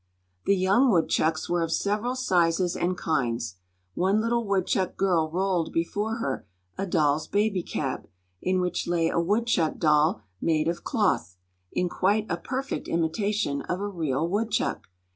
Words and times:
The 0.45 0.55
young 0.57 0.89
woodchucks 0.89 1.47
were 1.47 1.61
of 1.61 1.71
several 1.71 2.15
sizes 2.15 2.75
and 2.75 2.97
kinds. 2.97 3.57
One 3.93 4.19
little 4.19 4.47
woodchuck 4.47 4.97
girl 4.97 5.29
rolled 5.29 5.71
before 5.71 6.15
her 6.15 6.47
a 6.75 6.87
doll's 6.87 7.27
baby 7.27 7.61
cab, 7.61 8.07
in 8.41 8.59
which 8.61 8.87
lay 8.87 9.09
a 9.09 9.19
woodchuck 9.19 9.77
doll 9.77 10.23
made 10.41 10.67
of 10.67 10.83
cloth, 10.83 11.37
in 11.71 11.87
quite 11.87 12.25
a 12.31 12.37
perfect 12.37 12.87
imitation 12.87 13.61
of 13.61 13.79
a 13.79 13.87
real 13.87 14.27
woodchuck. 14.27 14.87